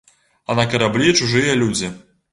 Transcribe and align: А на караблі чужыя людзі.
А 0.53 0.55
на 0.59 0.63
караблі 0.71 1.13
чужыя 1.21 1.53
людзі. 1.63 1.95